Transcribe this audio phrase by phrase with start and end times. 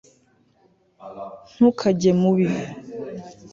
[1.53, 2.47] ntukajye mubi